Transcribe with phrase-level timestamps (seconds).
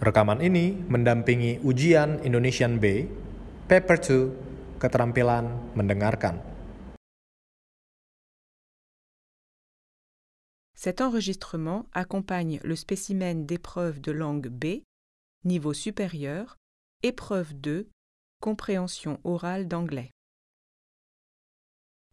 [0.00, 3.04] Rekaman ini mendampingi ujian Indonesian B,
[3.68, 6.40] Paper 2, Keterampilan Mendengarkan.
[10.72, 14.88] Cet enregistrement accompagne le spécimen d'épreuve de langue B,
[15.44, 16.56] niveau supérieur,
[17.02, 17.90] épreuve 2,
[18.40, 20.08] compréhension orale d'anglais.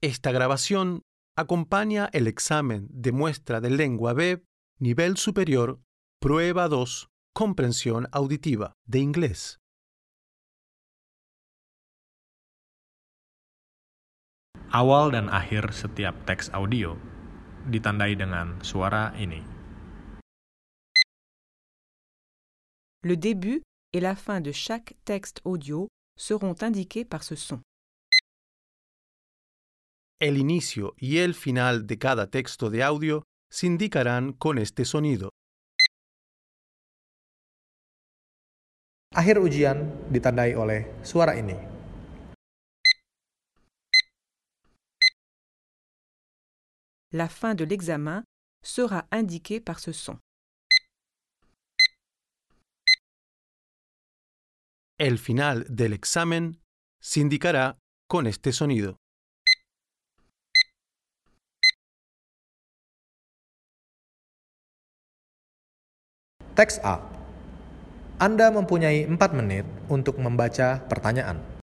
[0.02, 1.04] Esta grabación
[1.38, 4.44] acompaña el examen de muestra de lengua B,
[4.82, 5.80] nivel superior,
[6.20, 7.08] prueba 2,
[7.38, 9.60] comprensión auditiva de inglés.
[14.74, 16.98] Awal dan akhir setiap teks audio
[17.70, 19.46] ditandai dengan suara ini.
[23.06, 23.62] Le début
[23.94, 25.86] et la fin de chaque texte audio
[26.18, 27.62] seront indiqués par ce son.
[30.20, 35.37] El inicio y el final de cada texto de audio se indicarán con este sonido.
[39.18, 39.82] Akhir ujian
[40.14, 41.58] ditandai oleh suara ini.
[47.18, 48.22] La fin de l'examen
[48.62, 50.20] sera indiquée par ce son.
[55.00, 56.62] El final del examen
[57.02, 58.98] se indicará con este sonido.
[66.84, 67.17] A.
[68.18, 69.62] Anda mempunyai 4 menit
[69.94, 71.57] untuk membaca pertanyaan.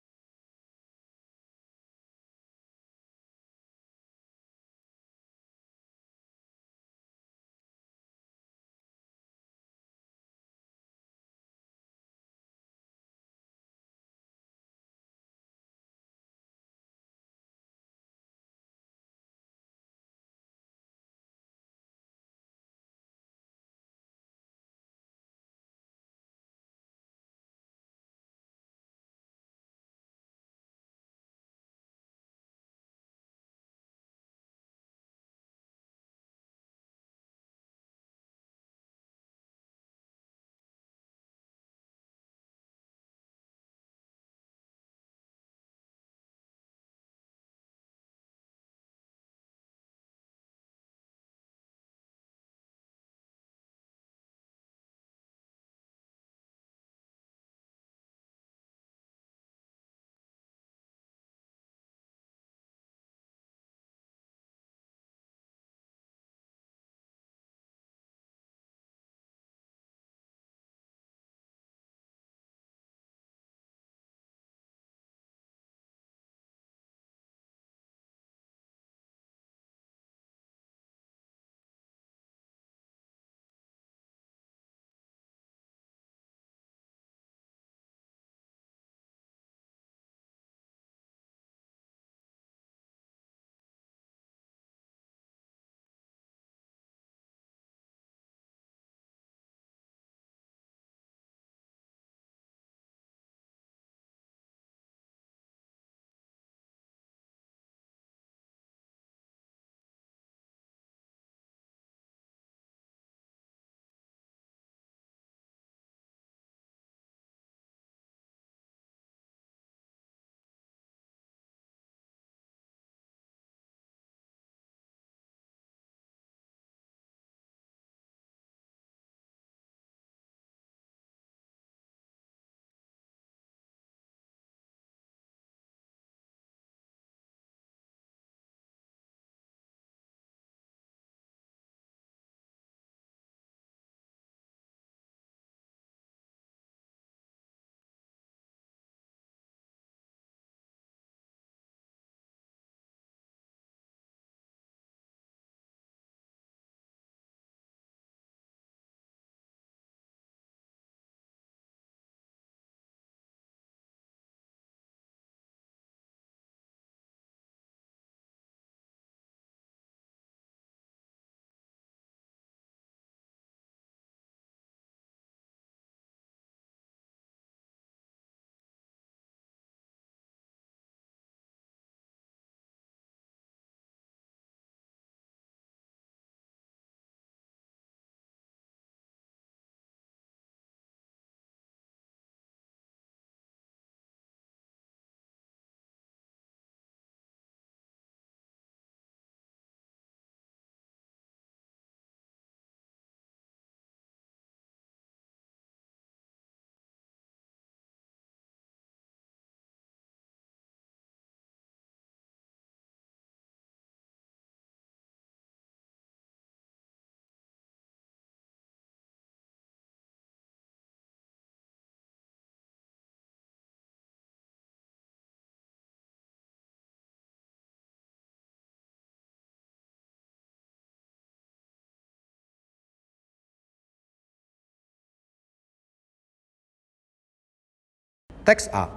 [238.45, 238.93] Teks A.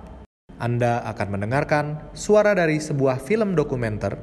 [0.59, 4.19] Anda akan mendengarkan suara dari sebuah film dokumenter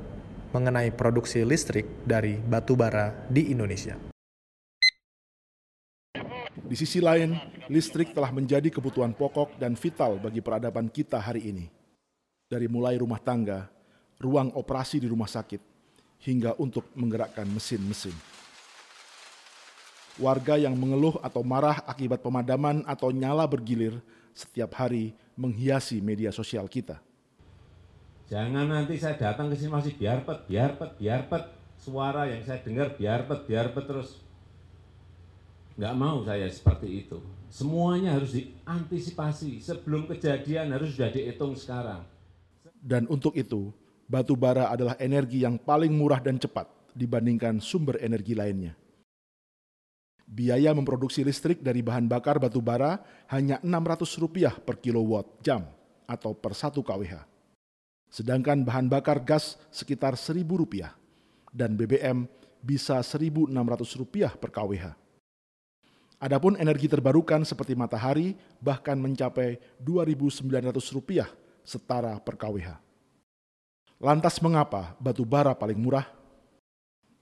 [0.52, 3.96] mengenai produksi listrik dari batu bara di Indonesia.
[6.52, 7.32] Di sisi lain,
[7.72, 11.72] listrik telah menjadi kebutuhan pokok dan vital bagi peradaban kita hari ini.
[12.44, 13.72] Dari mulai rumah tangga,
[14.20, 15.64] ruang operasi di rumah sakit,
[16.20, 18.12] hingga untuk menggerakkan mesin-mesin.
[20.20, 24.04] Warga yang mengeluh atau marah akibat pemadaman atau nyala bergilir
[24.34, 26.98] setiap hari menghiasi media sosial kita.
[28.28, 31.44] Jangan nanti saya datang ke sini masih biarpet, biarpet, biarpet.
[31.78, 34.10] Suara yang saya dengar biarpet, biarpet terus.
[35.78, 37.18] Nggak mau saya seperti itu.
[37.52, 39.62] Semuanya harus diantisipasi.
[39.62, 42.02] Sebelum kejadian harus sudah dihitung sekarang.
[42.80, 43.70] Dan untuk itu,
[44.08, 46.66] batu bara adalah energi yang paling murah dan cepat
[46.96, 48.72] dibandingkan sumber energi lainnya.
[50.24, 52.96] Biaya memproduksi listrik dari bahan bakar batu bara
[53.28, 55.68] hanya Rp600 per kilowatt jam
[56.08, 57.14] atau per 1 kWh.
[58.08, 60.88] Sedangkan bahan bakar gas sekitar Rp1.000
[61.52, 62.24] dan BBM
[62.64, 64.86] bisa Rp1.600 per kWh.
[66.24, 68.32] Adapun energi terbarukan seperti matahari
[68.64, 70.72] bahkan mencapai Rp2.900
[71.68, 72.80] setara per kWh.
[74.00, 76.08] Lantas mengapa batu bara paling murah?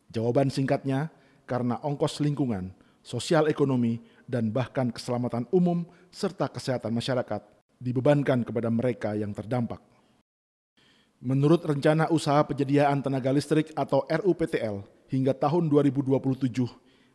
[0.07, 1.11] Jawaban singkatnya,
[1.49, 2.71] karena ongkos lingkungan
[3.03, 7.43] sosial ekonomi, dan bahkan keselamatan umum serta kesehatan masyarakat
[7.83, 9.83] dibebankan kepada mereka yang terdampak.
[11.23, 16.67] Menurut rencana usaha penyediaan tenaga listrik atau RUPTL, hingga tahun 2027,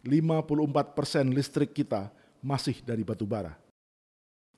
[0.06, 3.58] 54 persen listrik kita masih dari batu bara.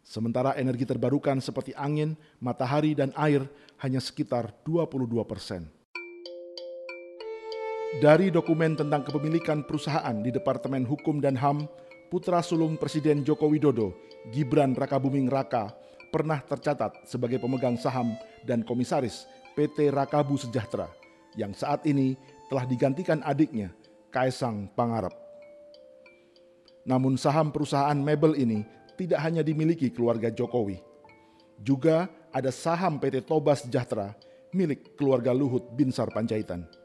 [0.06, 3.46] Sementara energi terbarukan seperti angin, matahari, dan air
[3.82, 5.70] hanya sekitar 22 persen.
[7.98, 11.66] Dari dokumen tentang kepemilikan perusahaan di Departemen Hukum dan HAM,
[12.14, 13.98] putra sulung Presiden Joko Widodo,
[14.30, 15.74] Gibran Rakabuming Raka,
[16.14, 18.14] pernah tercatat sebagai pemegang saham
[18.46, 19.26] dan komisaris
[19.58, 20.86] PT Rakabu Sejahtera
[21.34, 22.14] yang saat ini
[22.46, 23.74] telah digantikan adiknya,
[24.14, 25.18] Kaisang Pangarep.
[26.86, 28.70] Namun saham perusahaan mebel ini
[29.02, 30.78] tidak hanya dimiliki keluarga Jokowi.
[31.58, 34.14] Juga ada saham PT Toba Sejahtera
[34.54, 36.79] milik keluarga Luhut Binsar Panjaitan.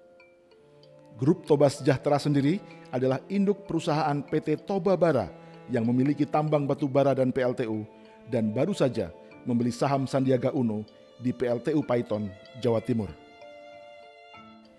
[1.14, 2.58] Grup Toba Sejahtera sendiri
[2.90, 5.30] adalah induk perusahaan PT Toba Bara
[5.70, 7.86] yang memiliki tambang batu bara dan PLTU
[8.28, 9.14] dan baru saja
[9.46, 10.82] membeli saham Sandiaga Uno
[11.22, 12.28] di PLTU Paiton,
[12.58, 13.12] Jawa Timur.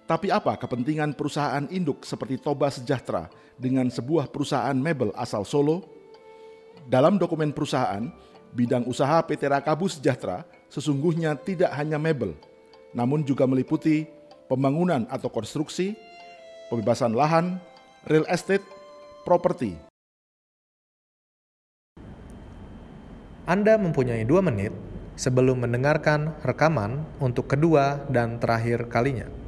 [0.06, 3.26] Tapi apa kepentingan perusahaan induk seperti Toba Sejahtera
[3.58, 5.82] dengan sebuah perusahaan mebel asal Solo?
[6.86, 8.06] Dalam dokumen perusahaan,
[8.54, 12.38] bidang usaha PT Rakabu Sejahtera sesungguhnya tidak hanya mebel,
[12.94, 14.06] namun juga meliputi
[14.46, 15.98] pembangunan atau konstruksi,
[16.70, 17.62] pembebasan lahan,
[18.10, 18.66] real estate,
[19.26, 19.78] properti.
[23.46, 24.74] Anda mempunyai dua menit
[25.16, 29.45] sebelum mendengarkan rekaman untuk kedua dan terakhir kalinya.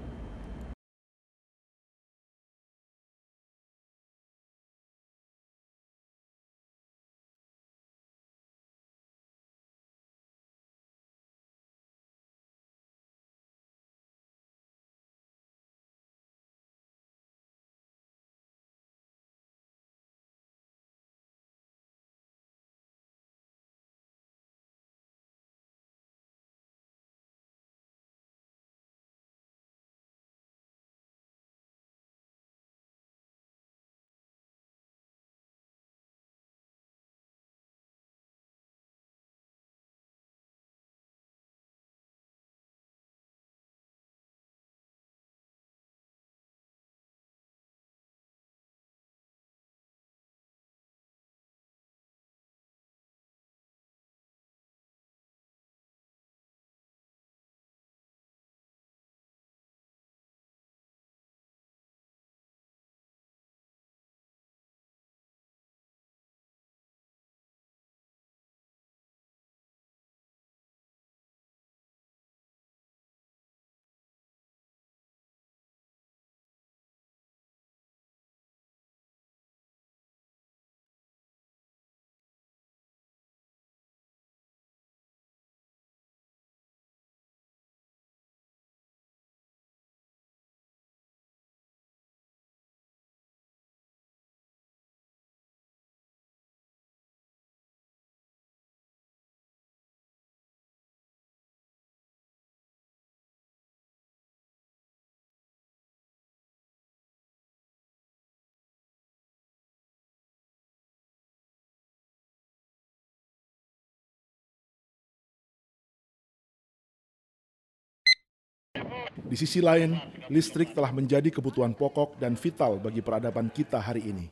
[119.28, 119.98] Di sisi lain,
[120.32, 124.28] listrik telah menjadi kebutuhan pokok dan vital bagi peradaban kita hari ini.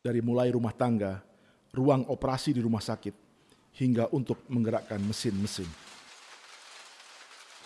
[0.00, 1.20] Dari mulai rumah tangga,
[1.72, 3.12] ruang operasi di rumah sakit,
[3.76, 5.68] hingga untuk menggerakkan mesin-mesin.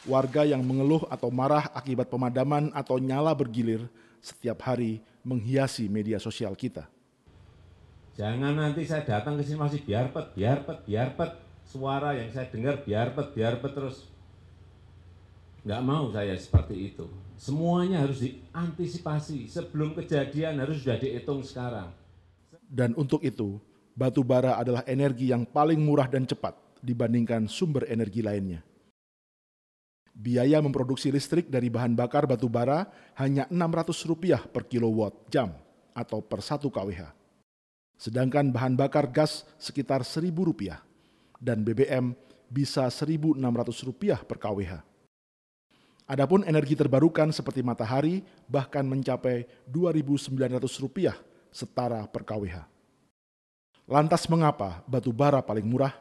[0.05, 3.89] Warga yang mengeluh atau marah akibat pemadaman atau nyala bergilir
[4.21, 6.85] setiap hari menghiasi media sosial kita.
[8.15, 11.31] Jangan nanti saya datang ke sini masih biarpet, biarpet, biarpet.
[11.65, 14.14] Suara yang saya dengar biarpet, biarpet terus.
[15.65, 17.09] Nggak mau saya seperti itu.
[17.41, 19.49] Semuanya harus diantisipasi.
[19.49, 21.89] Sebelum kejadian harus sudah dihitung sekarang.
[22.69, 23.57] Dan untuk itu,
[23.97, 26.53] batu bara adalah energi yang paling murah dan cepat
[26.85, 28.61] dibandingkan sumber energi lainnya.
[30.15, 32.87] Biaya memproduksi listrik dari bahan bakar batu bara
[33.19, 35.51] hanya Rp600 per kilowatt jam
[35.91, 37.03] atau per 1 kWh.
[37.99, 40.77] Sedangkan bahan bakar gas sekitar Rp1.000
[41.41, 42.15] dan BBM
[42.53, 44.94] bisa Rp1.600 per kWh.
[46.05, 50.61] Adapun energi terbarukan seperti matahari bahkan mencapai Rp2.900
[51.49, 52.61] setara per kWh.
[53.89, 55.97] Lantas mengapa batu bara paling murah?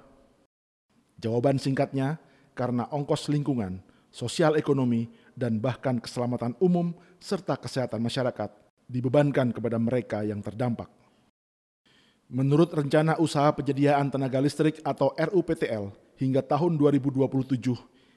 [1.20, 2.20] Jawaban singkatnya,
[2.52, 3.80] karena ongkos lingkungan
[4.14, 8.54] sosial ekonomi, dan bahkan keselamatan umum serta kesehatan masyarakat
[8.86, 10.92] dibebankan kepada mereka yang terdampak.
[12.30, 15.90] Menurut rencana usaha penyediaan tenaga listrik atau RUPTL,
[16.22, 17.58] hingga tahun 2027,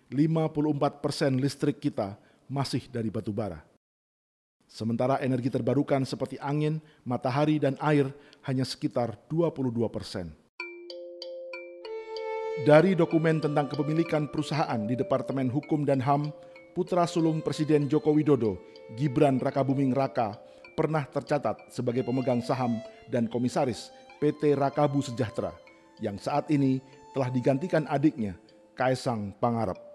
[0.06, 2.14] 54 persen listrik kita
[2.46, 3.58] masih dari batu bara.
[4.66, 8.10] Sementara energi terbarukan seperti angin, matahari, dan air
[8.46, 10.30] hanya sekitar 22 persen.
[12.66, 16.34] Dari dokumen tentang kepemilikan perusahaan di Departemen Hukum dan HAM,
[16.74, 18.58] putra sulung Presiden Joko Widodo,
[18.98, 20.34] Gibran Rakabuming Raka,
[20.74, 22.80] pernah tercatat sebagai pemegang saham
[23.12, 25.52] dan komisaris PT Rakabu Sejahtera
[26.00, 26.80] yang saat ini
[27.12, 28.36] telah digantikan adiknya,
[28.76, 29.85] Kaisang Pangarep.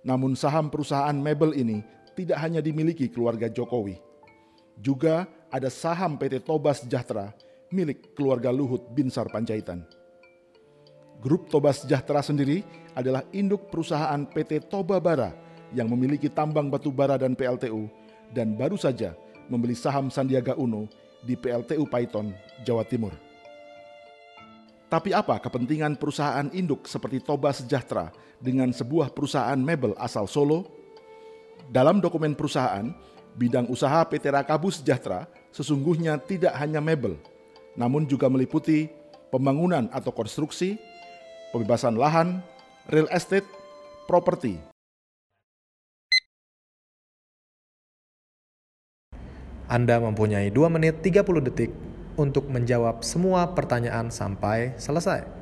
[0.00, 1.84] Namun saham perusahaan mebel ini
[2.16, 4.00] tidak hanya dimiliki keluarga Jokowi.
[4.80, 7.36] Juga ada saham PT Toba Sejahtera
[7.70, 9.84] milik keluarga Luhut Binsar Panjaitan.
[11.20, 12.64] Grup Toba Sejahtera sendiri
[12.96, 15.36] adalah induk perusahaan PT Toba Bara
[15.70, 17.86] yang memiliki tambang batu bara dan PLTU
[18.34, 19.14] dan baru saja
[19.46, 20.90] membeli saham Sandiaga Uno
[21.22, 22.32] di PLTU Paiton,
[22.64, 23.29] Jawa Timur.
[24.90, 28.10] Tapi apa kepentingan perusahaan induk seperti Toba Sejahtera
[28.42, 30.66] dengan sebuah perusahaan mebel asal Solo?
[31.70, 32.90] Dalam dokumen perusahaan,
[33.38, 37.14] bidang usaha PT Rakabu Sejahtera sesungguhnya tidak hanya mebel,
[37.78, 38.90] namun juga meliputi
[39.30, 40.74] pembangunan atau konstruksi,
[41.54, 42.42] pembebasan lahan,
[42.90, 43.46] real estate,
[44.10, 44.58] properti.
[49.70, 51.70] Anda mempunyai 2 menit 30 detik
[52.20, 55.39] untuk menjawab semua pertanyaan sampai selesai.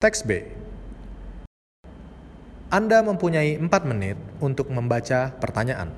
[0.00, 0.40] Teks B.
[2.72, 5.92] Anda mempunyai 4 menit untuk membaca pertanyaan.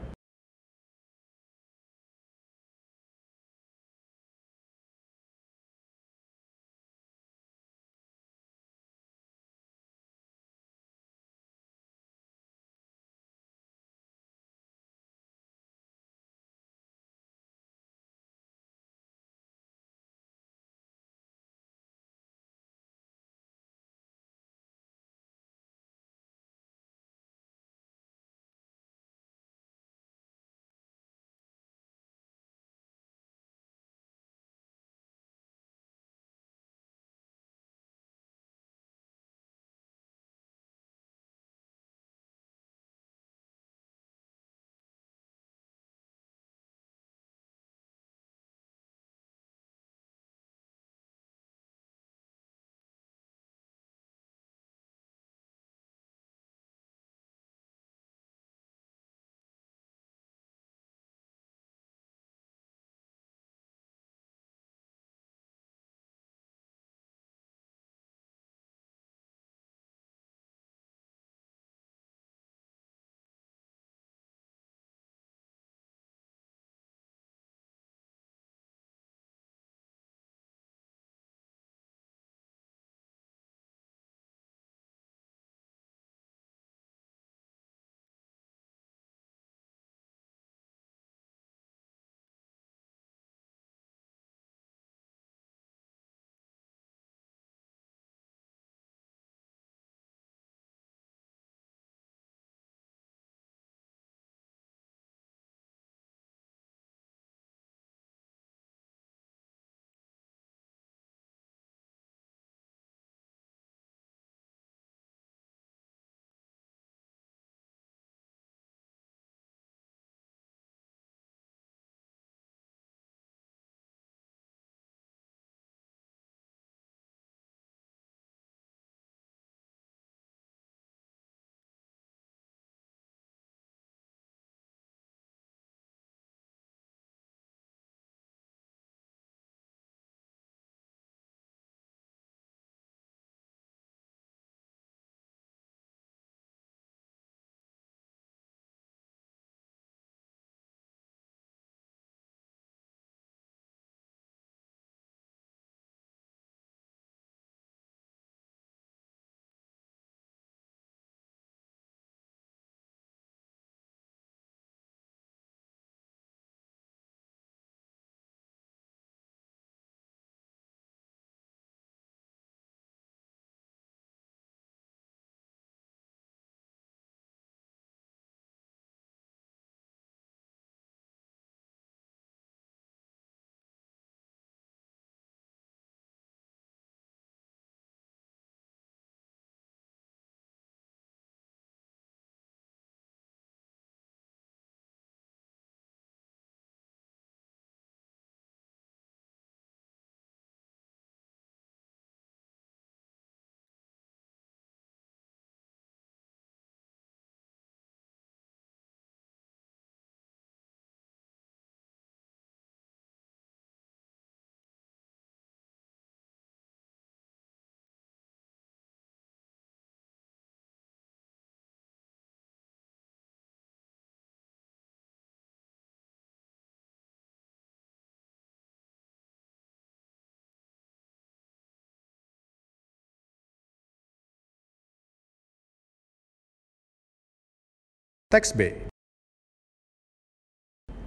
[238.33, 238.73] Teks B.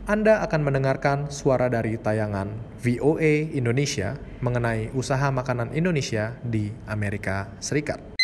[0.06, 4.14] Anda akan mendengarkan suara dari tayangan VOA Indonesia
[4.46, 8.15] mengenai usaha makanan Indonesia di Amerika Serikat.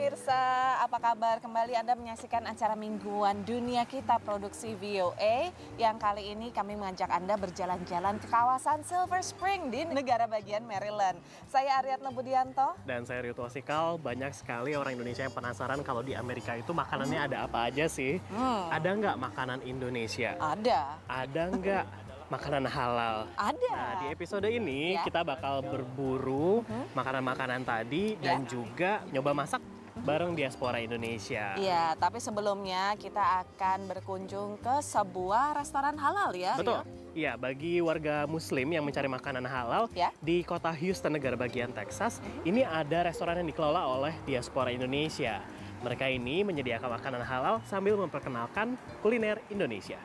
[0.00, 0.40] Pemirsa,
[0.80, 1.44] apa kabar?
[1.44, 7.36] Kembali Anda menyaksikan acara mingguan dunia kita produksi VOA yang kali ini kami mengajak Anda
[7.36, 11.20] berjalan-jalan ke kawasan Silver Spring di negara bagian Maryland.
[11.44, 12.80] Saya Ariadna Budianto.
[12.88, 17.20] Dan saya Rito Sikal, banyak sekali orang Indonesia yang penasaran kalau di Amerika itu makanannya
[17.20, 18.16] ada apa aja sih?
[18.32, 20.32] Hmm, Ada nggak makanan Indonesia?
[20.40, 21.84] ada, Ada nggak
[22.32, 23.28] makanan halal?
[23.36, 23.68] ada.
[23.76, 25.04] Nah, di episode ini Ya.
[25.04, 26.96] kita bakal berburu Mhm.
[26.96, 28.32] makanan-makanan tadi Ya.
[28.32, 29.60] dan juga nyoba masak
[29.98, 31.54] bareng diaspora Indonesia.
[31.58, 36.54] Iya, tapi sebelumnya kita akan berkunjung ke sebuah restoran halal ya.
[36.56, 36.82] Betul.
[36.86, 36.98] Rio?
[37.10, 40.14] Ya, bagi warga Muslim yang mencari makanan halal Ya.
[40.22, 45.42] di kota Houston, negara bagian Texas, ini ada restoran yang dikelola oleh diaspora Indonesia.
[45.82, 49.98] Mereka ini menyediakan makanan halal sambil memperkenalkan kuliner Indonesia.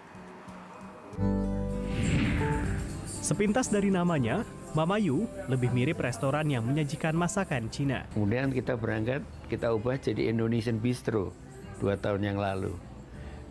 [3.05, 4.41] Sepintas dari namanya,
[4.75, 8.03] Mama Yu lebih mirip restoran yang menyajikan masakan Cina.
[8.11, 11.31] Kemudian kita berangkat, kita ubah jadi Indonesian Bistro
[11.79, 12.75] dua tahun yang lalu.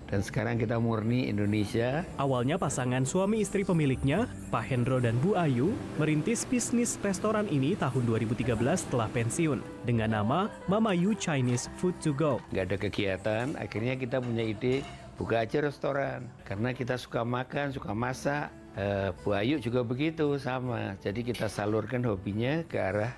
[0.05, 2.05] Dan sekarang kita murni Indonesia.
[2.21, 8.05] Awalnya pasangan suami istri pemiliknya, Pak Hendro dan Bu Ayu, merintis bisnis restoran ini tahun
[8.05, 12.37] 2013 setelah pensiun dengan nama Mama Yu Chinese Food to Go.
[12.53, 14.85] Nggak ada kegiatan, akhirnya kita punya ide
[15.17, 16.29] buka aja restoran.
[16.45, 18.53] Karena kita suka makan, suka masak.
[18.75, 20.99] Eh, Bu Ayu juga begitu, sama.
[20.99, 23.15] Jadi kita salurkan hobinya ke arah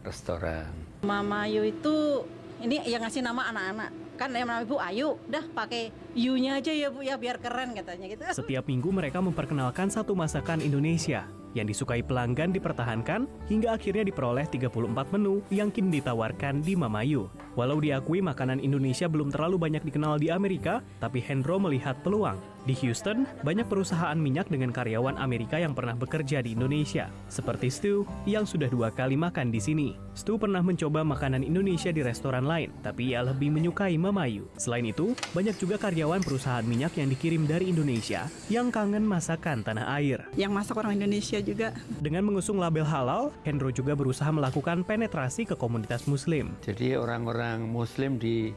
[0.00, 0.72] restoran.
[1.04, 2.24] Mama Ayu itu
[2.64, 6.88] ini yang ngasih nama anak-anak kan yang nama ibu Ayu dah pakai Yu-nya aja ya
[6.88, 12.00] bu ya biar keren katanya gitu Setiap minggu mereka memperkenalkan satu masakan Indonesia yang disukai
[12.00, 17.32] pelanggan dipertahankan hingga akhirnya diperoleh 34 menu yang kini ditawarkan di Mamayu.
[17.56, 22.36] Walau diakui makanan Indonesia belum terlalu banyak dikenal di Amerika, tapi Hendro melihat peluang.
[22.66, 28.02] Di Houston, banyak perusahaan minyak dengan karyawan Amerika yang pernah bekerja di Indonesia, seperti Stu
[28.26, 29.88] yang sudah dua kali makan di sini.
[30.18, 34.50] Stu pernah mencoba makanan Indonesia di restoran lain, tapi ia lebih menyukai Mamayu.
[34.58, 39.86] Selain itu, banyak juga karyawan perusahaan minyak yang dikirim dari Indonesia yang kangen masakan tanah
[40.02, 40.26] air.
[40.34, 41.70] yang masak orang Indonesia juga
[42.02, 46.50] Dengan mengusung label halal, Hendro juga berusaha melakukan penetrasi ke komunitas muslim.
[46.66, 48.50] Jadi orang-orang Muslim di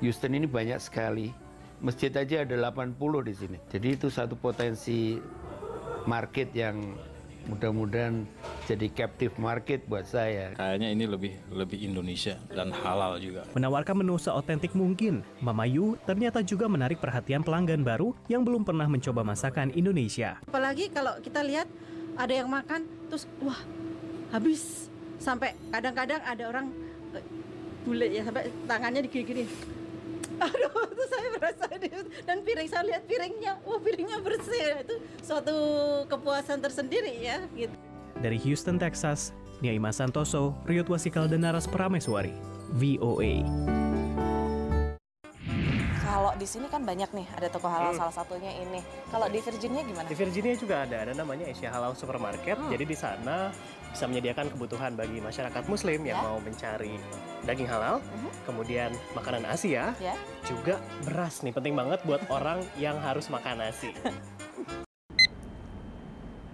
[0.00, 1.45] Houston ini banyak sekali.
[1.80, 2.96] Masjid aja ada 80
[3.28, 3.58] di sini.
[3.68, 5.20] Jadi itu satu potensi
[6.08, 6.96] market yang
[7.46, 8.26] mudah-mudahan
[8.66, 10.52] jadi captive market buat saya.
[10.58, 13.46] Kayaknya ini lebih lebih Indonesia dan halal juga.
[13.54, 18.90] Menawarkan menu seotentik mungkin, Mama Yu ternyata juga menarik perhatian pelanggan baru yang belum pernah
[18.90, 20.42] mencoba masakan Indonesia.
[20.46, 21.70] apalagi kalau kita lihat
[22.18, 23.60] ada yang makan terus wah
[24.34, 24.90] habis
[25.22, 26.66] sampai kadang-kadang ada orang
[27.14, 27.24] eh,
[27.86, 29.44] bule ya sampai tangannya digini-gini
[30.38, 35.56] aduh itu saya merasa di- dan piring saya lihat piringnya wah piringnya bersih itu suatu
[36.06, 37.72] kepuasan tersendiri ya gitu
[38.16, 42.32] Dari Houston, Texas, Nia Ima Santoso, Riot Wasikal dan Naras Prameswari,
[42.72, 43.44] VOA.
[45.98, 48.00] Kalau di sini kan banyak nih, ada toko halal Hmm.
[48.00, 48.80] salah satunya ini.
[49.06, 50.06] Kalau di Virginia gimana?
[50.06, 52.56] Di Virginia juga ada, ada namanya Asia Halal Supermarket.
[52.56, 52.72] Hmm.
[52.72, 53.52] Jadi di sana
[53.96, 56.28] bisa menyediakan kebutuhan bagi masyarakat Muslim yang Ya.
[56.28, 57.00] mau mencari
[57.48, 58.28] daging halal, Mhm.
[58.44, 60.12] kemudian makanan Asia, Ya.
[60.44, 60.76] juga
[61.08, 63.96] beras nih penting banget buat orang yang harus makan nasi.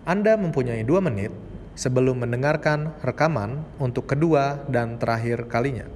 [0.06, 1.34] Anda mempunyai dua menit
[1.74, 5.90] sebelum mendengarkan rekaman untuk kedua dan terakhir kalinya.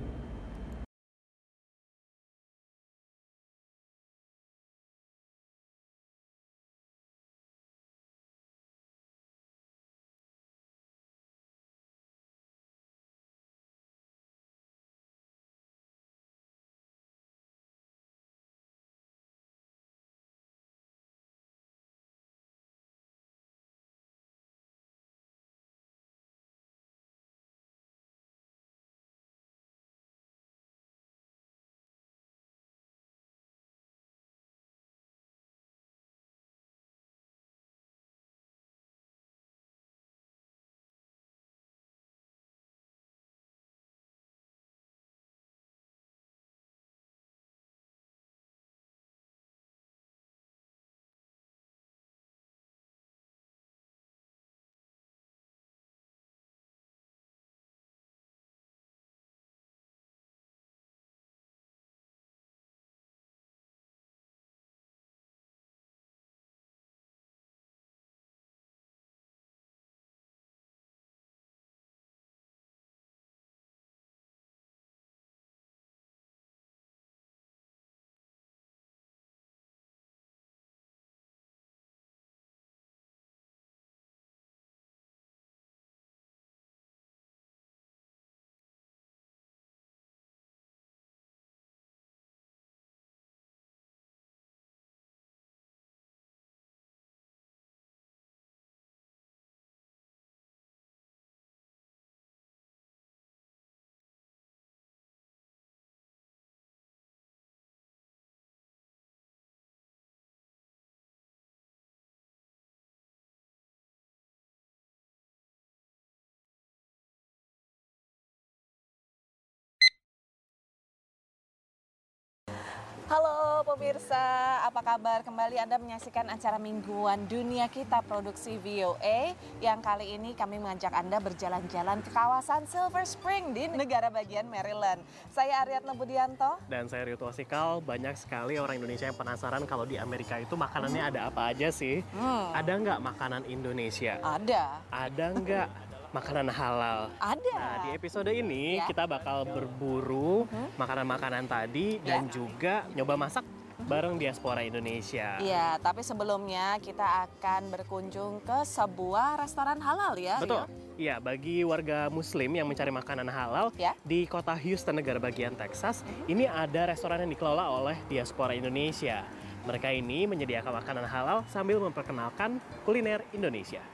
[123.06, 124.18] Halo, pemirsa,
[124.66, 125.22] apa kabar?
[125.22, 129.30] Kembali Anda menyaksikan acara mingguan Dunia Kita Produksi VOA
[129.62, 135.06] yang kali ini kami mengajak Anda berjalan-jalan ke kawasan Silver Spring di negara bagian Maryland.
[135.30, 136.58] Saya Ariadna Budianto.
[136.66, 141.06] Dan saya Ryuto Sikal, banyak sekali orang Indonesia yang penasaran kalau di Amerika itu makanannya
[141.06, 142.02] ada apa aja sih?
[142.10, 142.58] Hmm.
[142.58, 144.18] Ada nggak makanan Indonesia?
[144.18, 144.82] Ada.
[144.90, 145.68] Ada nggak
[146.16, 147.12] makanan halal?
[147.20, 147.57] Ada.
[147.61, 148.88] Nah, di episode ini Ya.
[148.88, 150.81] kita bakal berburu Mhm.
[150.81, 152.16] makanan-makanan tadi Ya.
[152.16, 153.44] dan juga nyoba masak
[153.76, 155.37] bareng diaspora Indonesia.
[155.37, 160.40] Iya, tapi sebelumnya kita akan berkunjung ke sebuah restoran halal ya.
[160.40, 160.64] Betul.
[160.96, 163.92] Iya, bagi warga muslim yang mencari makanan halal Ya.
[164.00, 169.29] di kota Houston, negara bagian Texas, ini ada restoran yang dikelola oleh diaspora Indonesia.
[169.68, 172.57] Mereka ini menyediakan makanan halal sambil memperkenalkan
[172.88, 173.85] kuliner Indonesia.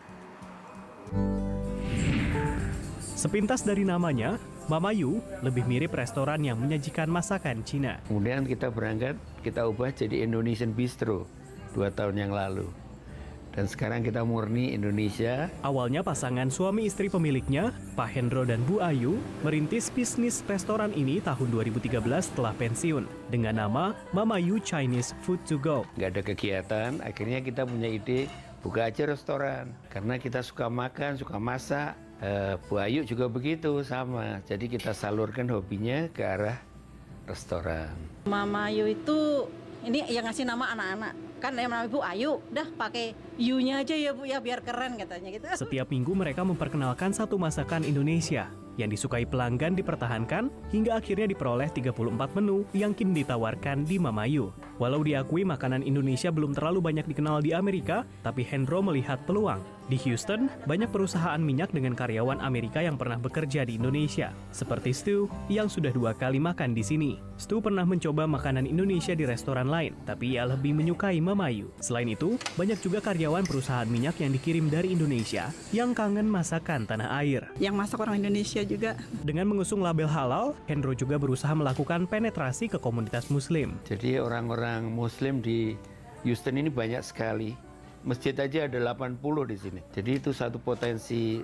[3.22, 4.34] Sepintas dari namanya,
[4.66, 8.02] Mamayu lebih mirip restoran yang menyajikan masakan Cina.
[8.10, 9.14] Kemudian kita berangkat,
[9.46, 11.30] kita ubah jadi Indonesian Bistro
[11.70, 12.66] dua tahun yang lalu.
[13.54, 15.46] Dan sekarang kita murni Indonesia.
[15.62, 21.46] Awalnya pasangan suami istri pemiliknya, Pak Hendro dan Bu Ayu, merintis bisnis restoran ini tahun
[21.54, 25.86] 2013 setelah pensiun dengan nama Mamayu Chinese Food to Go.
[25.94, 28.26] Nggak ada kegiatan, akhirnya kita punya ide
[28.66, 29.70] buka aja restoran.
[29.94, 31.94] Karena kita suka makan, suka masak.
[32.22, 34.38] Eh, Bu Ayu juga begitu, sama.
[34.46, 36.54] Jadi kita salurkan hobinya ke arah
[37.26, 37.90] restoran.
[38.30, 39.50] Mama Ayu itu
[39.82, 44.14] ini yang ngasih nama anak-anak kan yang nama ibu Ayu dah pakai U-nya aja ya
[44.14, 48.46] bu ya biar keren katanya gitu Setiap minggu mereka memperkenalkan satu masakan Indonesia
[48.78, 54.54] yang disukai pelanggan dipertahankan hingga akhirnya diperoleh 34 menu yang kini ditawarkan di Mamayu.
[54.78, 59.60] Walau diakui makanan Indonesia belum terlalu banyak dikenal di Amerika, tapi Hendro melihat peluang.
[59.90, 65.26] Di Houston, banyak perusahaan minyak dengan karyawan Amerika yang pernah bekerja di Indonesia, seperti Stu
[65.50, 67.12] yang sudah dua kali makan di sini.
[67.38, 71.74] Stu pernah mencoba makanan Indonesia di restoran lain, tapi ia lebih menyukai Mamayu.
[71.82, 77.10] Selain itu, banyak juga karyawan perusahaan minyak yang dikirim dari Indonesia yang kangen masakan tanah
[77.18, 77.50] air.
[77.58, 82.76] yang masak orang Indonesia juga Dengan mengusung label halal, Hendro juga berusaha melakukan penetrasi ke
[82.76, 83.78] komunitas muslim.
[83.86, 85.78] Jadi orang-orang muslim di
[86.26, 87.71] Houston ini banyak sekali.
[88.02, 89.80] Masjid aja ada 80 di sini.
[89.94, 91.38] Jadi itu satu potensi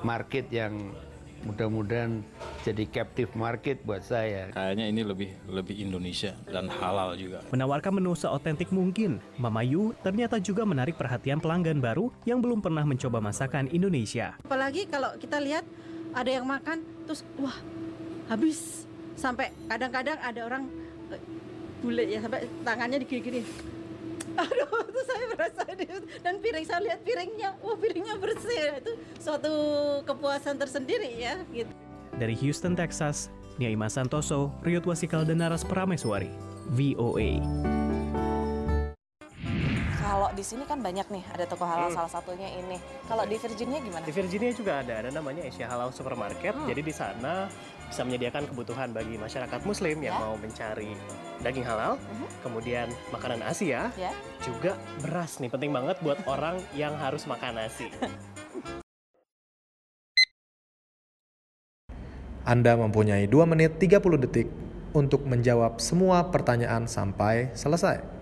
[0.00, 0.72] market yang
[1.44, 2.24] mudah-mudahan
[2.64, 4.50] jadi captive market buat saya.
[4.50, 7.44] Kayaknya ini lebih lebih Indonesia dan halal juga.
[7.52, 13.22] Menawarkan menu seotentik mungkin, Mamayu ternyata juga menarik perhatian pelanggan baru yang belum pernah mencoba
[13.22, 14.34] masakan Indonesia.
[14.42, 15.62] apalagi kalau kita lihat
[16.16, 17.54] ada yang makan terus wah
[18.26, 20.64] habis sampai kadang-kadang ada orang
[21.12, 21.20] eh,
[21.84, 23.40] bule ya sampai tangannya digini-gini
[24.44, 25.62] aduh itu saya merasa
[26.22, 29.52] dan piring saya lihat piringnya wah piringnya bersih itu suatu
[30.04, 31.72] kepuasan tersendiri ya gitu
[32.16, 33.28] Dari Houston, Texas,
[33.60, 36.32] Niaima Santoso, Riot Wasikal dan Naras Prameswari,
[36.72, 37.44] VOA.
[40.00, 42.80] Kalau di sini kan banyak nih, ada toko halal salah satunya ini.
[43.04, 44.00] Kalau di Virginia gimana?
[44.00, 46.56] Di Virginia juga ada, ada namanya Asia Halal Supermarket.
[46.64, 47.52] Jadi di sana
[47.86, 50.22] bisa menyediakan kebutuhan bagi masyarakat Muslim yang Ya.
[50.22, 50.92] mau mencari
[51.42, 52.26] daging halal, Mhm.
[52.42, 54.10] kemudian makanan Asia, Ya.
[54.42, 57.88] juga beras nih penting banget buat orang yang harus makan nasi.
[62.46, 64.46] Anda mempunyai 2 menit 30 detik
[64.94, 68.15] untuk menjawab semua pertanyaan sampai selesai.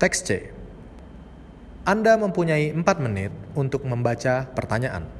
[0.00, 0.48] Teks C.
[1.84, 5.19] Anda mempunyai 4 menit untuk membaca pertanyaan.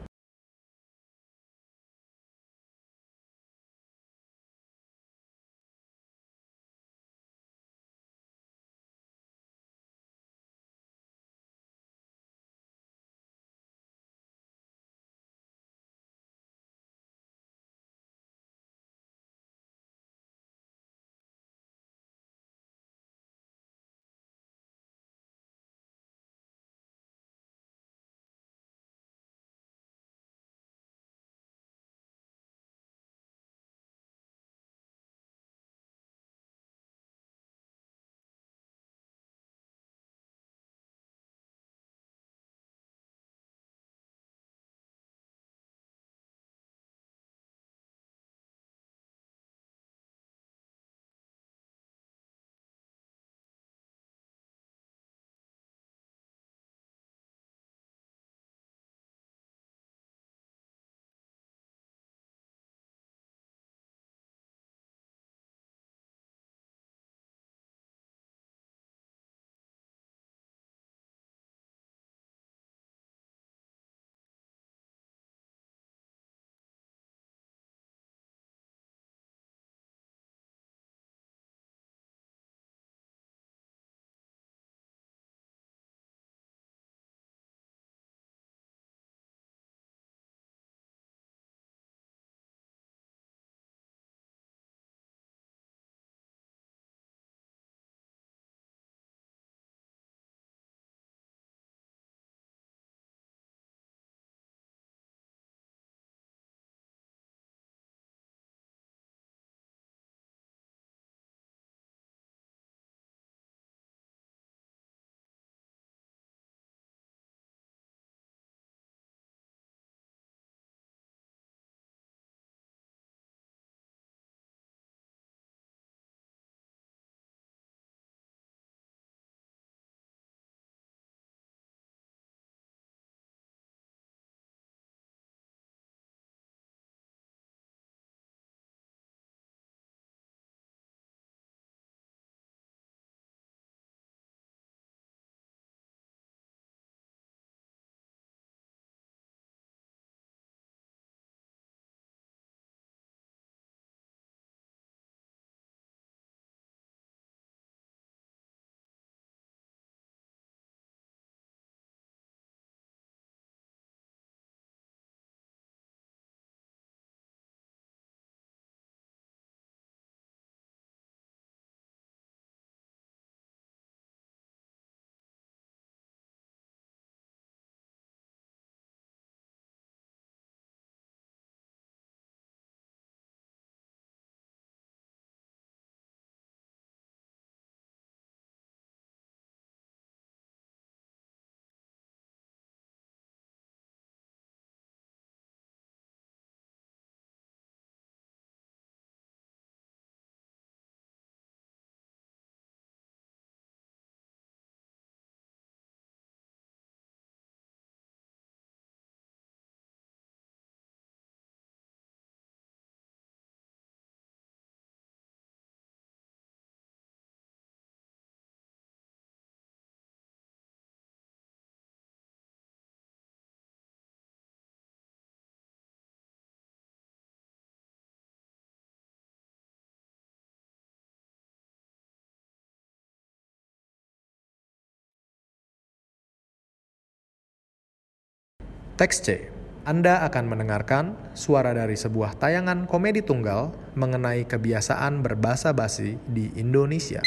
[239.00, 239.48] Teks C.
[239.88, 247.24] Anda akan mendengarkan suara dari sebuah tayangan komedi tunggal mengenai kebiasaan berbahasa basi di Indonesia.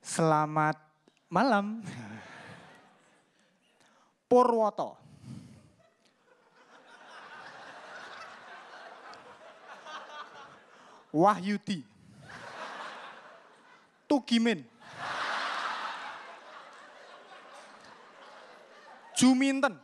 [0.00, 0.80] Selamat
[1.28, 1.84] malam.
[4.24, 4.96] Purwoto.
[11.12, 11.84] Wahyudi.
[14.08, 14.71] Tugimin.
[19.22, 19.78] Juminten.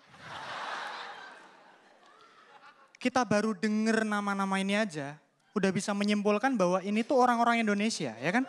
[2.98, 5.14] Kita baru denger nama-nama ini aja,
[5.54, 8.42] udah bisa menyimpulkan bahwa ini tuh orang-orang Indonesia, ya kan?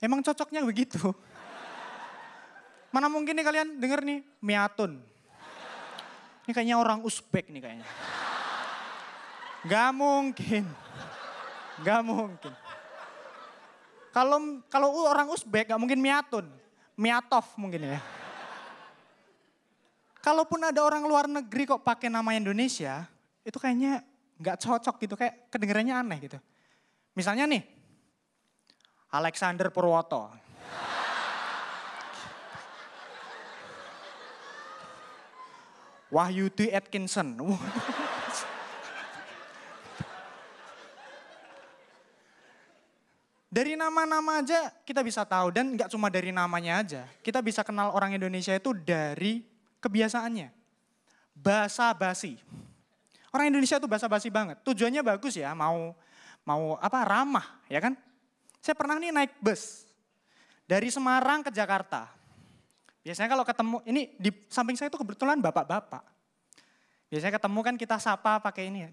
[0.00, 1.12] Emang cocoknya begitu.
[2.88, 4.96] Mana mungkin nih kalian denger nih, miatun.
[6.48, 7.86] Ini kayaknya orang Uzbek nih kayaknya.
[9.68, 10.64] Gak mungkin.
[11.84, 12.69] Gak mungkin.
[14.10, 16.46] Kalau kalau orang Uzbek gak mungkin Miatun.
[16.98, 17.98] Miatov mungkin ya.
[20.20, 23.08] Kalaupun ada orang luar negeri kok pakai nama Indonesia,
[23.40, 24.04] itu kayaknya
[24.36, 26.38] nggak cocok gitu, kayak kedengarannya aneh gitu.
[27.16, 27.64] Misalnya nih,
[29.16, 30.28] Alexander Purwoto.
[36.12, 37.38] Wahyudi Atkinson.
[43.50, 47.02] Dari nama-nama aja kita bisa tahu dan nggak cuma dari namanya aja.
[47.18, 49.42] Kita bisa kenal orang Indonesia itu dari
[49.82, 50.54] kebiasaannya.
[51.34, 52.38] Basa basi.
[53.34, 54.62] Orang Indonesia itu basa basi banget.
[54.62, 55.98] Tujuannya bagus ya, mau
[56.46, 57.98] mau apa ramah, ya kan?
[58.62, 59.82] Saya pernah nih naik bus
[60.62, 62.06] dari Semarang ke Jakarta.
[63.02, 66.06] Biasanya kalau ketemu, ini di samping saya itu kebetulan bapak-bapak.
[67.10, 68.86] Biasanya ketemu kan kita sapa pakai ini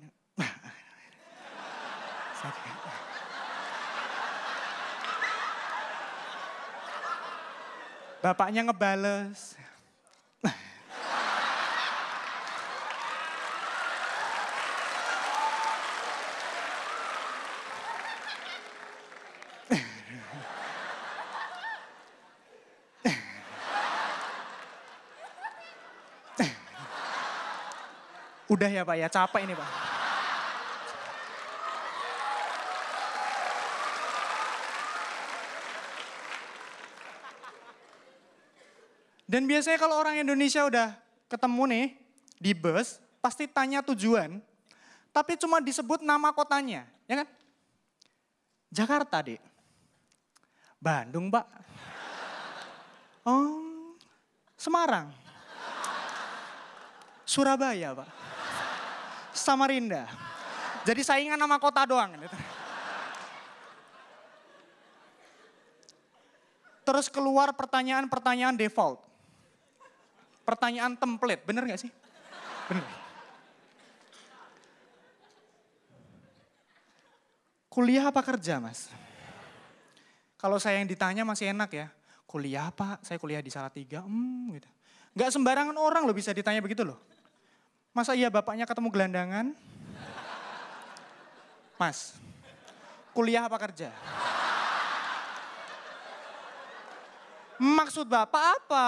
[8.28, 9.56] Bapaknya ngebales.
[28.52, 29.97] Udah ya Pak ya, capek ini Pak.
[39.28, 40.96] Dan biasanya kalau orang Indonesia udah
[41.28, 41.86] ketemu nih
[42.40, 44.40] di bus, pasti tanya tujuan,
[45.12, 47.28] tapi cuma disebut nama kotanya, ya kan?
[48.72, 49.44] Jakarta, Dek.
[50.80, 51.44] Bandung, Pak.
[53.28, 53.68] Oh,
[54.58, 55.12] Semarang.
[57.28, 58.10] Surabaya, Pak.
[59.36, 60.10] Samarinda.
[60.88, 62.16] Jadi saingan nama kota doang.
[66.88, 69.07] Terus keluar pertanyaan-pertanyaan default.
[70.48, 71.92] Pertanyaan template, bener gak sih?
[72.72, 72.88] Bener.
[77.68, 78.88] Kuliah apa kerja mas?
[80.40, 81.88] Kalau saya yang ditanya masih enak ya.
[82.24, 82.96] Kuliah apa?
[83.04, 84.08] Saya kuliah di Salatiga.
[84.08, 84.72] Hmm, gitu.
[85.20, 86.96] Gak sembarangan orang loh bisa ditanya begitu loh.
[87.92, 89.52] Masa iya bapaknya ketemu gelandangan?
[91.76, 92.16] Mas,
[93.12, 93.92] kuliah apa kerja?
[97.60, 98.88] Maksud bapak apa?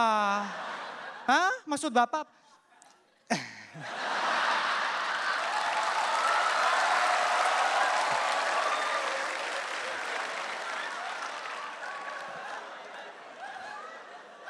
[1.30, 1.54] Hah?
[1.70, 2.26] Maksud bapak?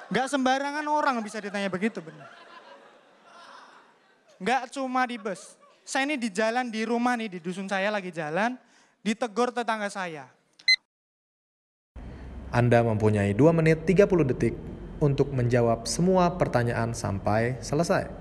[0.09, 2.31] Gak sembarangan orang bisa ditanya begitu benar.
[4.39, 5.59] Gak cuma di bus.
[5.83, 8.55] Saya ini di jalan di rumah nih, di dusun saya lagi jalan,
[9.03, 10.31] ditegur tetangga saya.
[12.55, 14.55] Anda mempunyai 2 menit 30 detik
[14.99, 18.18] untuk menjawab semua pertanyaan sampai selesai.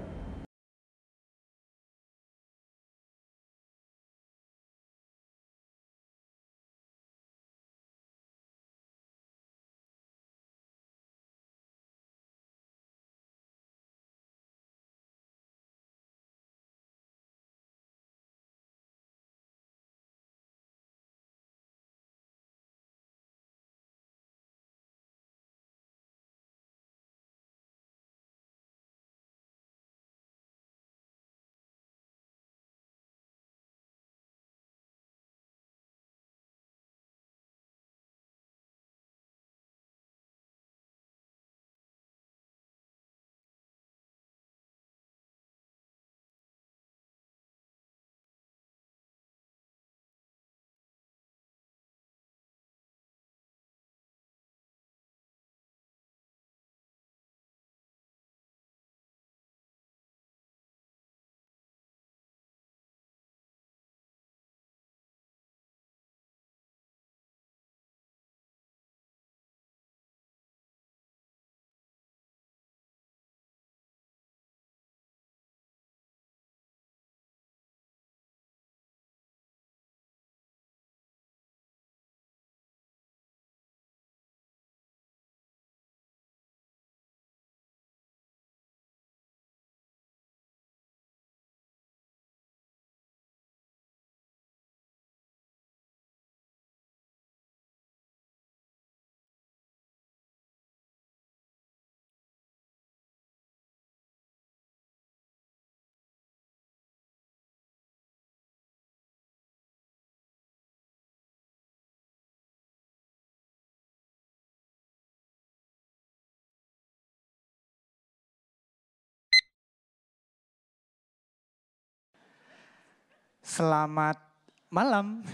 [123.49, 124.21] Selamat
[124.69, 125.25] malam.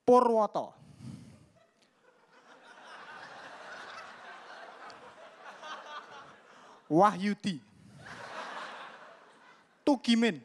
[0.00, 0.72] Purwoto.
[6.88, 7.60] Wahyudi.
[9.84, 10.40] Tugimin.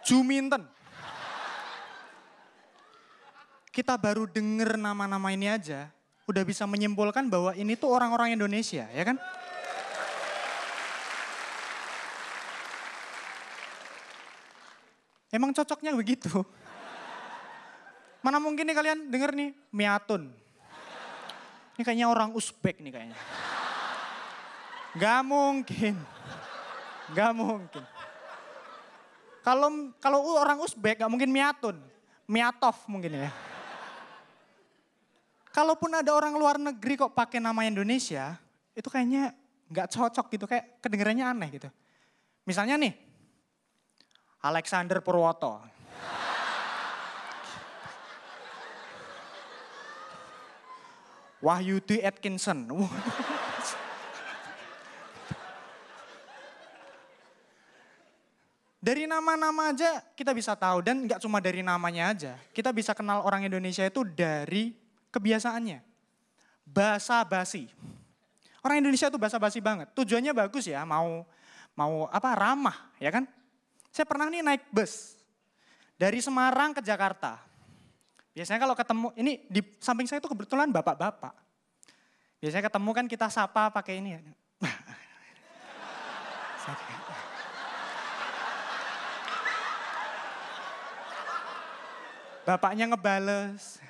[0.00, 0.64] Juminten.
[3.68, 5.92] Kita baru denger nama-nama ini aja,
[6.24, 9.20] udah bisa menyimpulkan bahwa ini tuh orang-orang Indonesia, ya kan?
[15.30, 16.30] Emang cocoknya begitu.
[18.24, 20.30] Mana mungkin nih kalian denger nih, Miatun.
[21.76, 23.18] Ini kayaknya orang Uzbek nih kayaknya.
[24.96, 25.94] Gak mungkin.
[27.12, 27.84] Gak mungkin.
[29.44, 31.76] Kalau kalau orang Uzbek gak mungkin Miatun.
[32.26, 33.30] Miatov mungkin ya.
[35.54, 38.36] Kalaupun ada orang luar negeri kok pakai nama Indonesia,
[38.76, 39.32] itu kayaknya
[39.72, 41.68] nggak cocok gitu, kayak kedengarannya aneh gitu.
[42.44, 42.92] Misalnya nih,
[44.46, 45.58] Alexander Purwoto.
[51.42, 52.64] Wahyudi Atkinson.
[58.86, 62.32] Dari nama-nama aja kita bisa tahu dan nggak cuma dari namanya aja.
[62.54, 64.78] Kita bisa kenal orang Indonesia itu dari
[65.10, 65.82] kebiasaannya.
[66.62, 67.66] Basa basi.
[68.62, 69.90] Orang Indonesia itu basa basi banget.
[69.94, 71.26] Tujuannya bagus ya, mau
[71.74, 73.26] mau apa ramah, ya kan?
[73.96, 75.16] Saya pernah nih naik bus
[75.96, 77.40] dari Semarang ke Jakarta.
[78.36, 81.32] Biasanya kalau ketemu, ini di samping saya itu kebetulan bapak-bapak.
[82.36, 84.20] Biasanya ketemu kan kita sapa pakai ini.
[92.44, 93.80] Bapaknya ngebales.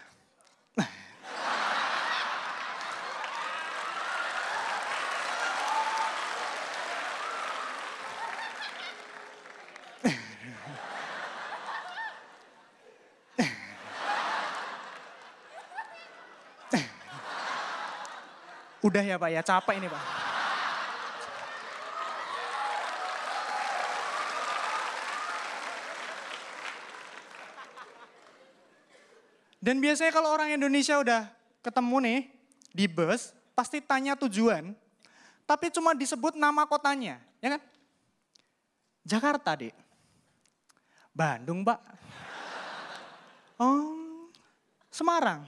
[18.86, 20.02] Udah ya Pak ya, capek ini Pak.
[29.58, 31.26] Dan biasanya kalau orang Indonesia udah
[31.58, 32.20] ketemu nih
[32.70, 34.70] di bus, pasti tanya tujuan,
[35.42, 37.62] tapi cuma disebut nama kotanya, ya kan?
[39.02, 39.74] Jakarta, Dek.
[41.10, 41.82] Bandung, Pak.
[43.58, 43.90] Oh,
[44.94, 45.42] Semarang.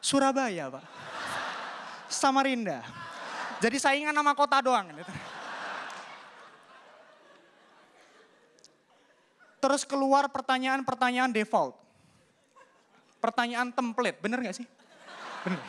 [0.00, 0.97] Surabaya, Pak.
[2.08, 2.82] Samarinda.
[3.60, 4.90] Jadi saingan nama kota doang.
[9.58, 11.76] Terus keluar pertanyaan-pertanyaan default.
[13.18, 14.66] Pertanyaan template, bener gak sih?
[15.42, 15.60] Bener.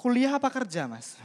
[0.00, 1.20] Kuliah apa kerja mas?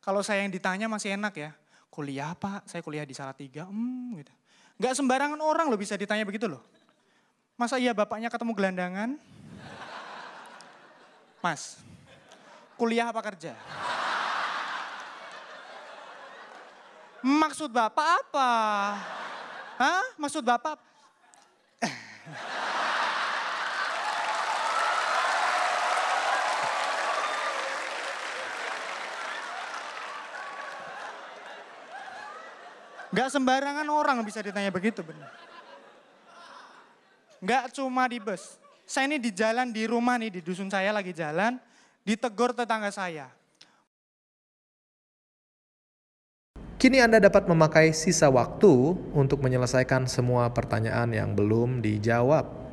[0.00, 1.50] Kalau saya yang ditanya masih enak ya.
[1.90, 2.62] Kuliah apa?
[2.64, 3.66] Saya kuliah di Salatiga.
[3.66, 4.32] Hmm, gitu.
[4.78, 6.62] Gak sembarangan orang loh bisa ditanya begitu loh.
[7.56, 9.16] Masa iya bapaknya ketemu gelandangan?
[11.40, 11.80] Mas,
[12.76, 13.56] kuliah apa kerja?
[17.24, 18.52] Maksud bapak apa?
[19.80, 20.04] Hah?
[20.20, 20.76] Maksud bapak?
[33.16, 35.45] Gak sembarangan orang bisa ditanya begitu benar.
[37.44, 38.56] Gak cuma di bus.
[38.86, 41.58] Saya ini di jalan di rumah nih, di dusun saya lagi jalan,
[42.06, 43.26] ditegur tetangga saya.
[46.76, 48.68] Kini Anda dapat memakai sisa waktu
[49.16, 52.65] untuk menyelesaikan semua pertanyaan yang belum dijawab.